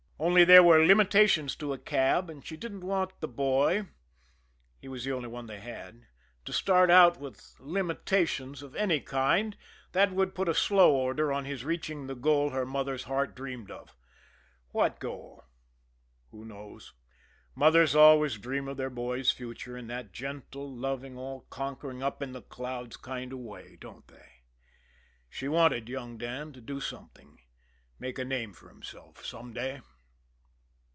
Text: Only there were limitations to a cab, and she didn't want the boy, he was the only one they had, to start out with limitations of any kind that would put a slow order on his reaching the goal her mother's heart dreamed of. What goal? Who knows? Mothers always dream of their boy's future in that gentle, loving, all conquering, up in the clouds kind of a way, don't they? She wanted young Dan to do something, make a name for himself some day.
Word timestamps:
Only 0.23 0.43
there 0.43 0.61
were 0.61 0.85
limitations 0.85 1.55
to 1.55 1.73
a 1.73 1.79
cab, 1.79 2.29
and 2.29 2.45
she 2.45 2.55
didn't 2.55 2.85
want 2.85 3.21
the 3.21 3.27
boy, 3.27 3.87
he 4.79 4.87
was 4.87 5.03
the 5.03 5.11
only 5.13 5.27
one 5.27 5.47
they 5.47 5.59
had, 5.59 6.05
to 6.45 6.53
start 6.53 6.91
out 6.91 7.19
with 7.19 7.55
limitations 7.59 8.61
of 8.61 8.75
any 8.75 8.99
kind 8.99 9.57
that 9.93 10.11
would 10.11 10.35
put 10.35 10.47
a 10.47 10.53
slow 10.53 10.93
order 10.93 11.33
on 11.33 11.45
his 11.45 11.65
reaching 11.65 12.05
the 12.05 12.13
goal 12.13 12.51
her 12.51 12.67
mother's 12.67 13.05
heart 13.05 13.35
dreamed 13.35 13.71
of. 13.71 13.95
What 14.69 14.99
goal? 14.99 15.43
Who 16.29 16.45
knows? 16.45 16.93
Mothers 17.55 17.95
always 17.95 18.37
dream 18.37 18.67
of 18.67 18.77
their 18.77 18.91
boy's 18.91 19.31
future 19.31 19.75
in 19.75 19.87
that 19.87 20.13
gentle, 20.13 20.71
loving, 20.71 21.17
all 21.17 21.47
conquering, 21.49 22.03
up 22.03 22.21
in 22.21 22.31
the 22.31 22.43
clouds 22.43 22.95
kind 22.95 23.33
of 23.33 23.39
a 23.39 23.41
way, 23.41 23.75
don't 23.75 24.07
they? 24.07 24.43
She 25.31 25.47
wanted 25.47 25.89
young 25.89 26.19
Dan 26.19 26.53
to 26.53 26.61
do 26.61 26.79
something, 26.79 27.39
make 27.97 28.19
a 28.19 28.23
name 28.23 28.53
for 28.53 28.69
himself 28.69 29.25
some 29.25 29.51
day. 29.51 29.81